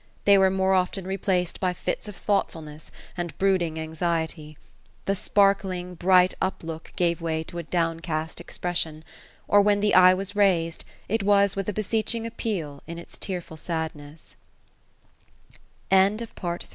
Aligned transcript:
They 0.25 0.35
were 0.39 0.49
more 0.49 0.73
often 0.73 1.05
replaced 1.05 1.59
by 1.59 1.73
fits 1.73 2.07
of 2.07 2.15
thoughtfulness, 2.15 2.89
and 3.15 3.37
brooding 3.37 3.79
anxiety. 3.79 4.57
The 5.05 5.13
sparkling, 5.15 5.93
bright 5.93 6.33
up 6.41 6.63
look, 6.63 6.91
gave 6.95 7.21
way 7.21 7.43
to 7.43 7.59
a 7.59 7.61
downcast 7.61 8.41
expression; 8.41 9.03
or 9.47 9.61
when 9.61 9.79
the 9.79 9.93
eye 9.93 10.15
was 10.15 10.35
raised, 10.35 10.85
it 11.07 11.21
was 11.21 11.55
with 11.55 11.69
a 11.69 11.71
beseeching 11.71 12.25
app 12.25 12.41